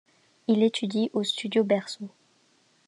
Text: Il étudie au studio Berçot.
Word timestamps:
Il 0.47 0.63
étudie 0.63 1.11
au 1.13 1.23
studio 1.23 1.63
Berçot. 1.63 2.09